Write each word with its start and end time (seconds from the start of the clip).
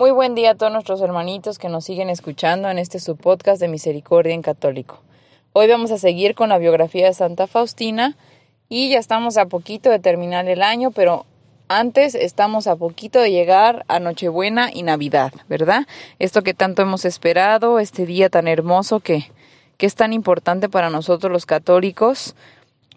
Muy 0.00 0.12
buen 0.12 0.34
día 0.34 0.52
a 0.52 0.54
todos 0.54 0.72
nuestros 0.72 1.02
hermanitos 1.02 1.58
que 1.58 1.68
nos 1.68 1.84
siguen 1.84 2.08
escuchando 2.08 2.70
en 2.70 2.78
este 2.78 3.00
su 3.00 3.18
podcast 3.18 3.60
de 3.60 3.68
Misericordia 3.68 4.32
en 4.32 4.40
Católico. 4.40 5.02
Hoy 5.52 5.68
vamos 5.68 5.90
a 5.90 5.98
seguir 5.98 6.34
con 6.34 6.48
la 6.48 6.56
biografía 6.56 7.04
de 7.04 7.12
Santa 7.12 7.46
Faustina 7.46 8.16
y 8.70 8.88
ya 8.88 8.98
estamos 8.98 9.36
a 9.36 9.44
poquito 9.44 9.90
de 9.90 9.98
terminar 9.98 10.48
el 10.48 10.62
año, 10.62 10.90
pero 10.90 11.26
antes 11.68 12.14
estamos 12.14 12.66
a 12.66 12.76
poquito 12.76 13.20
de 13.20 13.30
llegar 13.30 13.84
a 13.88 14.00
Nochebuena 14.00 14.70
y 14.72 14.84
Navidad, 14.84 15.34
¿verdad? 15.50 15.86
Esto 16.18 16.40
que 16.40 16.54
tanto 16.54 16.80
hemos 16.80 17.04
esperado, 17.04 17.78
este 17.78 18.06
día 18.06 18.30
tan 18.30 18.48
hermoso 18.48 19.00
que, 19.00 19.30
que 19.76 19.84
es 19.84 19.96
tan 19.96 20.14
importante 20.14 20.70
para 20.70 20.88
nosotros 20.88 21.30
los 21.30 21.44
católicos, 21.44 22.34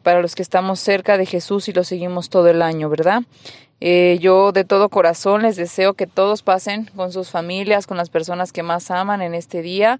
para 0.03 0.21
los 0.21 0.35
que 0.35 0.41
estamos 0.41 0.80
cerca 0.80 1.17
de 1.17 1.25
Jesús 1.25 1.67
y 1.70 1.73
lo 1.73 1.84
seguimos 1.84 2.30
todo 2.30 2.49
el 2.49 2.62
año, 2.62 2.89
¿verdad? 2.89 3.23
Eh, 3.80 4.17
yo 4.21 4.52
de 4.52 4.63
todo 4.63 4.89
corazón 4.89 5.41
les 5.41 5.55
deseo 5.55 5.93
que 5.93 6.07
todos 6.07 6.41
pasen 6.41 6.90
con 6.95 7.12
sus 7.12 7.29
familias, 7.29 7.87
con 7.87 7.98
las 7.98 8.10
personas 8.10 8.51
que 8.51 8.63
más 8.63 8.91
aman 8.91 9.21
en 9.21 9.34
este 9.34 9.62
día, 9.62 9.99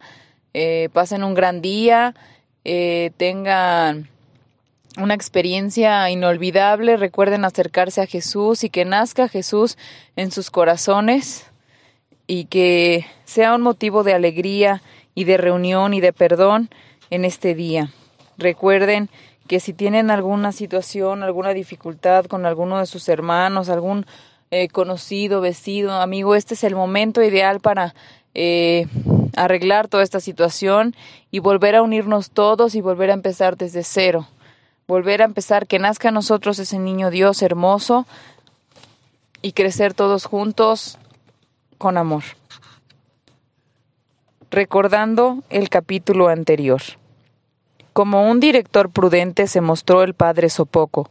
eh, 0.54 0.90
pasen 0.94 1.24
un 1.24 1.34
gran 1.34 1.62
día, 1.62 2.14
eh, 2.64 3.12
tengan 3.18 4.08
una 4.98 5.16
experiencia 5.16 6.10
inolvidable, 6.10 6.98
recuerden 6.98 7.46
acercarse 7.46 8.02
a 8.02 8.06
Jesús 8.06 8.64
y 8.64 8.70
que 8.70 8.86
nazca 8.86 9.28
Jesús 9.28 9.78
en 10.16 10.32
sus 10.32 10.52
corazones 10.52 11.46
y 12.28 12.46
que 12.46 13.06
sea 13.26 13.56
un 13.56 13.62
motivo 13.62 14.04
de 14.04 14.14
alegría 14.14 14.82
y 15.16 15.24
de 15.24 15.38
reunión 15.38 15.94
y 15.94 16.02
de 16.02 16.14
perdón 16.14 16.70
en 17.10 17.26
este 17.26 17.56
día. 17.56 17.92
Recuerden 18.38 19.10
que 19.48 19.60
si 19.60 19.74
tienen 19.74 20.12
alguna 20.12 20.52
situación, 20.52 21.24
alguna 21.24 21.54
dificultad 21.54 22.26
con 22.26 22.46
alguno 22.46 22.80
de 22.80 22.86
sus 22.86 23.10
hermanos, 23.10 23.70
algún 23.70 24.06
eh, 24.52 24.68
conocido, 24.70 25.42
vecino, 25.42 25.94
amigo, 26.02 26.36
este 26.36 26.54
es 26.54 26.64
el 26.64 26.76
momento 26.76 27.22
ideal 27.22 27.60
para 27.60 27.94
eh, 28.34 28.88
arreglar 29.36 29.88
toda 29.88 30.04
esta 30.04 30.20
situación 30.20 30.96
y 31.32 31.40
volver 31.40 31.76
a 31.76 31.82
unirnos 31.82 32.32
todos 32.32 32.76
y 32.76 32.82
volver 32.82 33.10
a 33.12 33.14
empezar 33.14 33.58
desde 33.58 33.84
cero 33.84 34.28
volver 34.88 35.22
a 35.22 35.26
empezar, 35.26 35.68
que 35.68 35.80
nazca 35.80 36.10
en 36.10 36.16
nosotros 36.16 36.60
ese 36.60 36.80
niño 36.80 37.10
Dios 37.10 37.42
hermoso 37.42 38.06
y 39.42 39.54
crecer 39.54 39.94
todos 39.94 40.26
juntos 40.26 40.98
con 41.78 41.98
amor. 41.98 42.24
Recordando 44.52 45.44
el 45.50 45.70
capítulo 45.70 46.28
anterior. 46.28 46.82
Como 47.94 48.30
un 48.30 48.40
director 48.40 48.90
prudente 48.90 49.48
se 49.48 49.62
mostró 49.62 50.04
el 50.04 50.16
padre 50.16 50.50
Sopoco, 50.50 51.10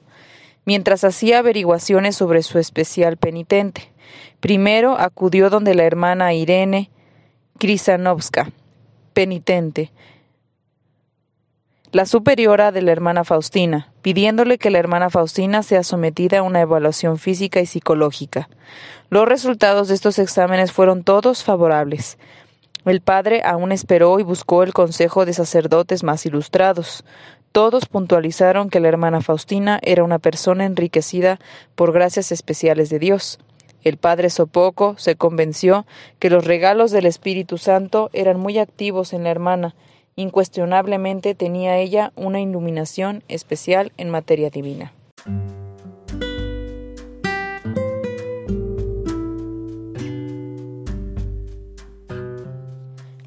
mientras 0.65 1.05
hacía 1.05 1.39
averiguaciones 1.39 2.17
sobre 2.17 2.43
su 2.43 2.59
especial 2.59 3.17
penitente. 3.17 3.93
Primero 4.41 4.99
acudió 4.99 5.49
donde 5.49 5.75
la 5.75 5.85
hermana 5.85 6.35
Irene 6.35 6.91
Krisanovska, 7.59 8.51
penitente, 9.13 9.93
la 11.93 12.07
superiora 12.07 12.73
de 12.73 12.81
la 12.81 12.91
hermana 12.91 13.23
Faustina, 13.23 13.93
pidiéndole 14.01 14.57
que 14.57 14.71
la 14.71 14.79
hermana 14.79 15.11
Faustina 15.11 15.63
sea 15.63 15.83
sometida 15.85 16.39
a 16.39 16.43
una 16.43 16.63
evaluación 16.63 17.19
física 17.19 17.61
y 17.61 17.67
psicológica. 17.67 18.49
Los 19.11 19.29
resultados 19.29 19.89
de 19.89 19.95
estos 19.95 20.19
exámenes 20.19 20.73
fueron 20.73 21.05
todos 21.05 21.45
favorables. 21.45 22.17
El 22.85 23.01
padre 23.01 23.43
aún 23.45 23.73
esperó 23.73 24.19
y 24.19 24.23
buscó 24.23 24.63
el 24.63 24.73
consejo 24.73 25.25
de 25.25 25.33
sacerdotes 25.33 26.03
más 26.03 26.27
ilustrados. 26.27 27.05
Todos 27.53 27.87
puntualizaron 27.87 28.71
que 28.71 28.81
la 28.81 28.89
hermana 28.89 29.21
Faustina 29.21 29.79
era 29.83 30.05
una 30.05 30.19
persona 30.19 30.65
enriquecida 30.65 31.39
por 31.75 31.93
gracias 31.93 32.33
especiales 32.33 32.91
de 32.91 32.99
Dios. 32.99 33.39
El 33.85 33.97
padre 33.97 34.31
Sopoco 34.31 34.95
se 34.99 35.17
convenció 35.17 35.87
que 36.19 36.31
los 36.31 36.45
regalos 36.45 36.91
del 36.91 37.07
Espíritu 37.07 37.59
Santo 37.59 38.11
eran 38.13 38.39
muy 38.39 38.59
activos 38.59 39.13
en 39.13 39.25
la 39.25 39.31
hermana 39.31 39.75
Incuestionablemente 40.17 41.35
tenía 41.35 41.79
ella 41.79 42.13
una 42.17 42.41
iluminación 42.41 43.23
especial 43.29 43.93
en 43.97 44.11
materia 44.11 44.51
divina. 44.51 44.93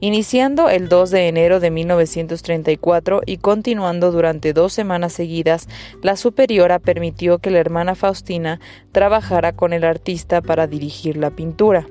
Iniciando 0.00 0.68
el 0.68 0.88
2 0.90 1.10
de 1.10 1.28
enero 1.28 1.58
de 1.58 1.70
1934 1.70 3.22
y 3.24 3.38
continuando 3.38 4.12
durante 4.12 4.52
dos 4.52 4.74
semanas 4.74 5.14
seguidas, 5.14 5.68
la 6.02 6.16
superiora 6.16 6.78
permitió 6.78 7.38
que 7.38 7.50
la 7.50 7.60
hermana 7.60 7.94
Faustina 7.94 8.60
trabajara 8.92 9.52
con 9.52 9.72
el 9.72 9.84
artista 9.84 10.42
para 10.42 10.66
dirigir 10.66 11.16
la 11.16 11.30
pintura. 11.30 11.86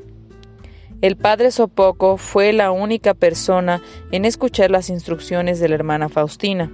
El 1.01 1.17
padre 1.17 1.51
Sopoco 1.51 2.17
fue 2.17 2.53
la 2.53 2.72
única 2.72 3.13
persona 3.13 3.81
en 4.11 4.23
escuchar 4.23 4.72
las 4.72 4.89
instrucciones 4.89 5.59
de 5.59 5.67
la 5.67 5.75
hermana 5.75 6.07
Faustina. 6.07 6.72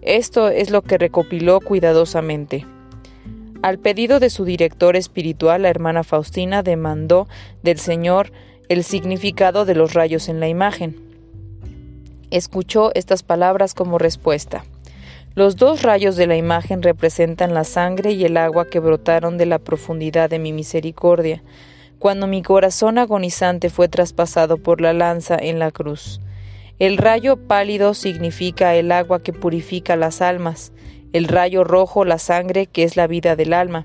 Esto 0.00 0.48
es 0.48 0.70
lo 0.70 0.82
que 0.82 0.96
recopiló 0.96 1.60
cuidadosamente. 1.60 2.66
Al 3.60 3.78
pedido 3.78 4.20
de 4.20 4.30
su 4.30 4.44
director 4.44 4.96
espiritual, 4.96 5.62
la 5.62 5.68
hermana 5.68 6.02
Faustina 6.02 6.62
demandó 6.62 7.28
del 7.62 7.78
Señor 7.78 8.32
el 8.68 8.84
significado 8.84 9.64
de 9.64 9.74
los 9.74 9.92
rayos 9.92 10.28
en 10.28 10.40
la 10.40 10.48
imagen. 10.48 10.96
Escuchó 12.30 12.90
estas 12.94 13.22
palabras 13.22 13.74
como 13.74 13.98
respuesta. 13.98 14.64
Los 15.34 15.56
dos 15.56 15.82
rayos 15.82 16.16
de 16.16 16.26
la 16.26 16.36
imagen 16.36 16.82
representan 16.82 17.52
la 17.52 17.64
sangre 17.64 18.12
y 18.12 18.24
el 18.24 18.38
agua 18.38 18.66
que 18.66 18.80
brotaron 18.80 19.38
de 19.38 19.46
la 19.46 19.58
profundidad 19.58 20.30
de 20.30 20.38
mi 20.38 20.52
misericordia 20.52 21.42
cuando 21.98 22.26
mi 22.26 22.42
corazón 22.42 22.98
agonizante 22.98 23.70
fue 23.70 23.88
traspasado 23.88 24.58
por 24.58 24.80
la 24.80 24.92
lanza 24.92 25.36
en 25.40 25.58
la 25.58 25.70
cruz. 25.70 26.20
El 26.78 26.96
rayo 26.96 27.36
pálido 27.36 27.92
significa 27.94 28.76
el 28.76 28.92
agua 28.92 29.20
que 29.22 29.32
purifica 29.32 29.96
las 29.96 30.22
almas, 30.22 30.72
el 31.12 31.26
rayo 31.26 31.64
rojo 31.64 32.04
la 32.04 32.18
sangre 32.18 32.66
que 32.66 32.84
es 32.84 32.96
la 32.96 33.06
vida 33.06 33.34
del 33.34 33.52
alma. 33.52 33.84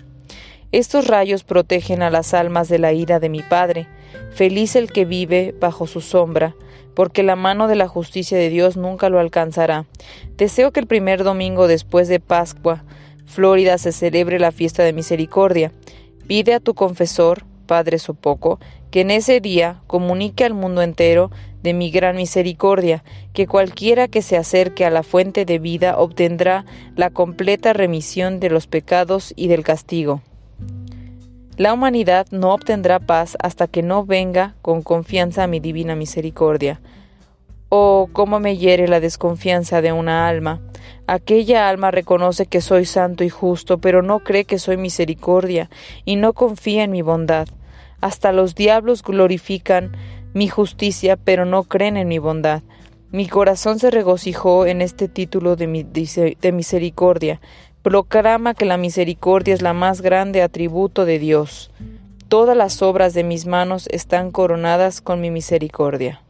Estos 0.71 1.07
rayos 1.07 1.43
protegen 1.43 2.01
a 2.01 2.09
las 2.09 2.33
almas 2.33 2.67
de 2.67 2.79
la 2.79 2.93
ira 2.93 3.19
de 3.19 3.29
mi 3.29 3.41
Padre. 3.41 3.87
Feliz 4.31 4.75
el 4.75 4.91
que 4.91 5.05
vive 5.05 5.53
bajo 5.59 5.85
su 5.85 6.01
sombra, 6.01 6.55
porque 6.95 7.23
la 7.23 7.35
mano 7.35 7.67
de 7.67 7.75
la 7.75 7.87
justicia 7.87 8.37
de 8.37 8.49
Dios 8.49 8.75
nunca 8.75 9.09
lo 9.09 9.19
alcanzará. 9.19 9.85
Deseo 10.35 10.71
que 10.71 10.79
el 10.79 10.87
primer 10.87 11.23
domingo 11.23 11.67
después 11.67 12.07
de 12.07 12.19
Pascua, 12.19 12.83
Florida, 13.25 13.77
se 13.77 13.91
celebre 13.91 14.39
la 14.39 14.51
fiesta 14.51 14.83
de 14.83 14.93
misericordia. 14.93 15.71
Pide 16.27 16.55
a 16.55 16.59
tu 16.59 16.73
confesor, 16.73 17.43
Padre 17.65 17.99
Sopoco, 17.99 18.59
que 18.91 19.01
en 19.01 19.11
ese 19.11 19.39
día 19.39 19.81
comunique 19.87 20.45
al 20.45 20.53
mundo 20.53 20.81
entero 20.81 21.31
de 21.63 21.73
mi 21.73 21.89
gran 21.89 22.17
misericordia, 22.17 23.03
que 23.33 23.47
cualquiera 23.47 24.07
que 24.07 24.21
se 24.21 24.37
acerque 24.37 24.85
a 24.85 24.89
la 24.89 25.01
fuente 25.01 25.45
de 25.45 25.59
vida 25.59 25.97
obtendrá 25.97 26.65
la 26.95 27.09
completa 27.09 27.73
remisión 27.73 28.39
de 28.39 28.49
los 28.49 28.67
pecados 28.67 29.33
y 29.35 29.47
del 29.47 29.63
castigo. 29.63 30.21
La 31.55 31.71
humanidad 31.71 32.25
no 32.31 32.53
obtendrá 32.53 32.99
paz 32.99 33.37
hasta 33.39 33.67
que 33.67 33.83
no 33.83 34.05
venga 34.05 34.55
con 34.61 34.81
confianza 34.81 35.43
a 35.43 35.47
mi 35.47 35.59
divina 35.59 35.95
misericordia. 35.95 36.81
Oh, 37.69 38.09
cómo 38.11 38.39
me 38.39 38.57
hiere 38.57 38.87
la 38.87 38.99
desconfianza 38.99 39.81
de 39.81 39.91
una 39.91 40.27
alma. 40.27 40.61
Aquella 41.05 41.67
alma 41.67 41.91
reconoce 41.91 42.45
que 42.45 42.61
soy 42.61 42.85
santo 42.85 43.23
y 43.23 43.29
justo, 43.29 43.77
pero 43.79 44.01
no 44.01 44.19
cree 44.19 44.45
que 44.45 44.57
soy 44.57 44.77
misericordia, 44.77 45.69
y 46.05 46.15
no 46.15 46.33
confía 46.33 46.83
en 46.83 46.91
mi 46.91 47.01
bondad. 47.01 47.47
Hasta 47.99 48.31
los 48.31 48.55
diablos 48.55 49.03
glorifican 49.03 49.95
mi 50.33 50.47
justicia, 50.47 51.17
pero 51.17 51.45
no 51.45 51.63
creen 51.63 51.97
en 51.97 52.07
mi 52.07 52.19
bondad. 52.19 52.63
Mi 53.11 53.27
corazón 53.27 53.79
se 53.79 53.91
regocijó 53.91 54.65
en 54.65 54.81
este 54.81 55.07
título 55.07 55.55
de, 55.55 55.67
misericordia, 56.51 57.41
proclama 57.81 58.53
que 58.53 58.65
la 58.65 58.77
misericordia 58.77 59.53
es 59.53 59.61
la 59.61 59.73
más 59.73 60.01
grande 60.01 60.41
atributo 60.41 61.05
de 61.05 61.19
Dios. 61.19 61.69
Todas 62.29 62.57
las 62.57 62.81
obras 62.81 63.13
de 63.13 63.23
mis 63.23 63.45
manos 63.45 63.87
están 63.91 64.31
coronadas 64.31 65.01
con 65.01 65.21
mi 65.21 65.29
misericordia. 65.29 66.21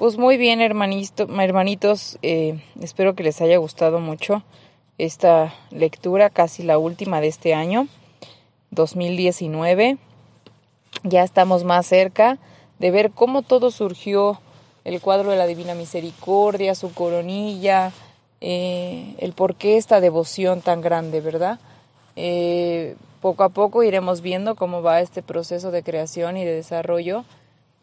Pues 0.00 0.16
muy 0.16 0.38
bien, 0.38 0.62
hermanitos, 0.62 2.18
eh, 2.22 2.58
espero 2.80 3.14
que 3.14 3.22
les 3.22 3.42
haya 3.42 3.58
gustado 3.58 4.00
mucho 4.00 4.42
esta 4.96 5.52
lectura, 5.70 6.30
casi 6.30 6.62
la 6.62 6.78
última 6.78 7.20
de 7.20 7.28
este 7.28 7.52
año, 7.52 7.86
2019. 8.70 9.98
Ya 11.02 11.22
estamos 11.22 11.64
más 11.64 11.84
cerca 11.84 12.38
de 12.78 12.90
ver 12.90 13.10
cómo 13.10 13.42
todo 13.42 13.70
surgió 13.70 14.40
el 14.84 15.02
cuadro 15.02 15.32
de 15.32 15.36
la 15.36 15.46
Divina 15.46 15.74
Misericordia, 15.74 16.74
su 16.74 16.94
coronilla, 16.94 17.92
eh, 18.40 19.14
el 19.18 19.34
por 19.34 19.54
qué 19.54 19.76
esta 19.76 20.00
devoción 20.00 20.62
tan 20.62 20.80
grande, 20.80 21.20
¿verdad? 21.20 21.60
Eh, 22.16 22.96
poco 23.20 23.42
a 23.42 23.50
poco 23.50 23.82
iremos 23.82 24.22
viendo 24.22 24.54
cómo 24.54 24.80
va 24.80 25.02
este 25.02 25.22
proceso 25.22 25.70
de 25.70 25.82
creación 25.82 26.38
y 26.38 26.44
de 26.46 26.54
desarrollo 26.54 27.26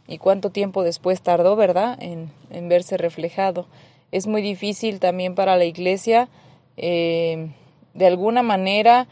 y 0.07 0.17
cuánto 0.17 0.49
tiempo 0.49 0.83
después 0.83 1.21
tardó, 1.21 1.55
¿verdad?, 1.55 1.97
en, 2.01 2.29
verse 2.69 2.97
reflejado. 2.97 3.67
Es 4.11 4.25
muy 4.27 4.41
difícil 4.41 4.99
también 4.99 5.35
para 5.35 5.57
la 5.57 5.65
Iglesia, 5.65 6.29
eh, 6.77 7.49
de 7.93 8.07
alguna 8.07 8.43
manera, 8.43 9.07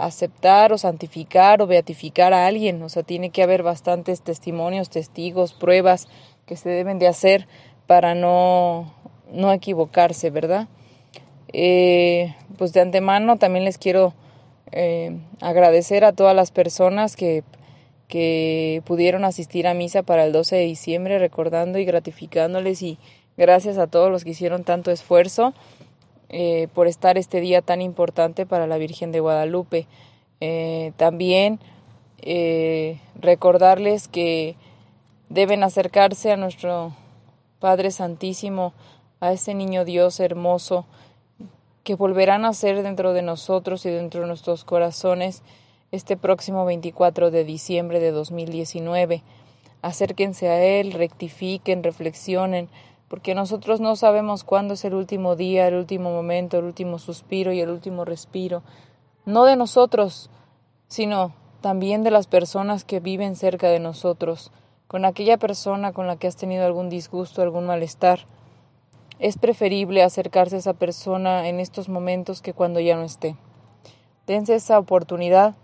aceptar 0.00 0.72
o 0.72 0.78
santificar 0.78 1.60
o 1.60 1.66
beatificar 1.66 2.32
a 2.32 2.46
alguien. 2.46 2.82
O 2.82 2.88
sea, 2.88 3.02
tiene 3.02 3.30
que 3.30 3.42
haber 3.42 3.62
bastantes 3.62 4.22
testimonios, 4.22 4.88
testigos, 4.88 5.52
pruebas 5.52 6.08
que 6.46 6.56
se 6.56 6.70
deben 6.70 6.98
de 6.98 7.06
hacer 7.06 7.46
para 7.86 8.14
no, 8.14 8.92
no 9.30 9.52
equivocarse, 9.52 10.30
¿verdad? 10.30 10.68
Eh, 11.52 12.34
pues 12.56 12.72
de 12.72 12.80
antemano 12.80 13.36
también 13.36 13.64
les 13.64 13.78
quiero 13.78 14.14
eh, 14.70 15.18
agradecer 15.40 16.04
a 16.04 16.12
todas 16.12 16.34
las 16.34 16.50
personas 16.50 17.16
que, 17.16 17.44
que 18.12 18.82
pudieron 18.84 19.24
asistir 19.24 19.66
a 19.66 19.72
misa 19.72 20.02
para 20.02 20.26
el 20.26 20.32
12 20.32 20.56
de 20.56 20.64
diciembre, 20.64 21.18
recordando 21.18 21.78
y 21.78 21.86
gratificándoles 21.86 22.82
y 22.82 22.98
gracias 23.38 23.78
a 23.78 23.86
todos 23.86 24.10
los 24.10 24.22
que 24.22 24.32
hicieron 24.32 24.64
tanto 24.64 24.90
esfuerzo 24.90 25.54
eh, 26.28 26.68
por 26.74 26.88
estar 26.88 27.16
este 27.16 27.40
día 27.40 27.62
tan 27.62 27.80
importante 27.80 28.44
para 28.44 28.66
la 28.66 28.76
Virgen 28.76 29.12
de 29.12 29.20
Guadalupe. 29.20 29.86
también 30.98 31.58
recordarles 33.18 34.08
que 34.08 34.56
deben 35.30 35.62
acercarse 35.62 36.32
a 36.32 36.36
nuestro 36.36 36.94
Padre 37.60 37.92
Santísimo, 37.92 38.74
a 39.20 39.32
ese 39.32 39.54
niño 39.54 39.86
Dios 39.86 40.20
hermoso, 40.20 40.84
que 41.82 41.94
volverá 41.94 42.34
a 42.34 42.38
nacer 42.38 42.82
dentro 42.82 43.14
de 43.14 43.22
nosotros 43.22 43.86
y 43.86 43.90
dentro 43.90 44.20
de 44.20 44.26
nuestros 44.26 44.64
corazones 44.64 45.42
este 45.92 46.16
próximo 46.16 46.64
24 46.64 47.30
de 47.30 47.44
diciembre 47.44 48.00
de 48.00 48.10
2019. 48.10 49.22
Acérquense 49.82 50.48
a 50.48 50.64
Él, 50.64 50.92
rectifiquen, 50.92 51.82
reflexionen, 51.84 52.68
porque 53.08 53.34
nosotros 53.34 53.80
no 53.80 53.94
sabemos 53.94 54.42
cuándo 54.42 54.72
es 54.74 54.86
el 54.86 54.94
último 54.94 55.36
día, 55.36 55.68
el 55.68 55.74
último 55.74 56.10
momento, 56.10 56.58
el 56.58 56.64
último 56.64 56.98
suspiro 56.98 57.52
y 57.52 57.60
el 57.60 57.68
último 57.68 58.06
respiro. 58.06 58.62
No 59.26 59.44
de 59.44 59.54
nosotros, 59.54 60.30
sino 60.88 61.34
también 61.60 62.02
de 62.02 62.10
las 62.10 62.26
personas 62.26 62.84
que 62.84 63.00
viven 63.00 63.36
cerca 63.36 63.68
de 63.68 63.78
nosotros 63.78 64.50
con 64.86 65.04
aquella 65.04 65.36
persona 65.36 65.92
con 65.92 66.06
la 66.06 66.16
que 66.16 66.26
has 66.26 66.36
tenido 66.36 66.66
algún 66.66 66.88
disgusto, 66.88 67.40
algún 67.42 67.66
malestar. 67.66 68.20
Es 69.18 69.38
preferible 69.38 70.02
acercarse 70.02 70.56
a 70.56 70.58
esa 70.58 70.74
persona 70.74 71.48
en 71.48 71.60
estos 71.60 71.88
momentos 71.88 72.42
que 72.42 72.54
cuando 72.54 72.80
ya 72.80 72.96
no 72.96 73.02
esté. 73.02 73.36
Dense 74.26 74.54
esa 74.54 74.78
oportunidad 74.78 75.54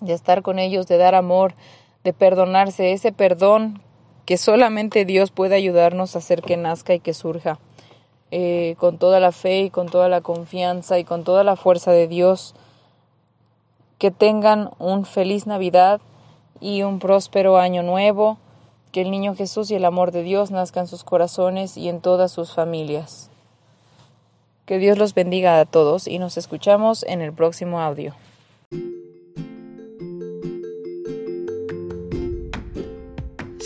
de 0.00 0.14
estar 0.14 0.42
con 0.42 0.58
ellos, 0.58 0.86
de 0.86 0.96
dar 0.96 1.14
amor, 1.14 1.54
de 2.04 2.12
perdonarse, 2.12 2.92
ese 2.92 3.12
perdón 3.12 3.80
que 4.24 4.36
solamente 4.36 5.04
Dios 5.04 5.30
puede 5.30 5.56
ayudarnos 5.56 6.14
a 6.14 6.20
hacer 6.20 6.42
que 6.42 6.56
nazca 6.56 6.94
y 6.94 7.00
que 7.00 7.14
surja. 7.14 7.58
Eh, 8.32 8.76
con 8.78 8.96
toda 8.98 9.18
la 9.18 9.32
fe 9.32 9.62
y 9.62 9.70
con 9.70 9.88
toda 9.88 10.08
la 10.08 10.20
confianza 10.20 11.00
y 11.00 11.04
con 11.04 11.24
toda 11.24 11.42
la 11.42 11.56
fuerza 11.56 11.90
de 11.90 12.06
Dios. 12.06 12.54
Que 13.98 14.10
tengan 14.10 14.70
un 14.78 15.04
feliz 15.04 15.46
Navidad 15.48 16.00
y 16.60 16.82
un 16.82 17.00
próspero 17.00 17.58
año 17.58 17.82
nuevo. 17.82 18.38
Que 18.92 19.00
el 19.00 19.10
niño 19.10 19.34
Jesús 19.34 19.70
y 19.70 19.74
el 19.74 19.84
amor 19.84 20.12
de 20.12 20.22
Dios 20.22 20.52
nazcan 20.52 20.84
en 20.84 20.88
sus 20.88 21.02
corazones 21.02 21.76
y 21.76 21.88
en 21.88 22.00
todas 22.00 22.30
sus 22.30 22.52
familias. 22.52 23.30
Que 24.64 24.78
Dios 24.78 24.96
los 24.96 25.14
bendiga 25.14 25.58
a 25.58 25.64
todos 25.64 26.06
y 26.06 26.20
nos 26.20 26.36
escuchamos 26.36 27.02
en 27.02 27.20
el 27.20 27.32
próximo 27.32 27.80
audio. 27.80 28.14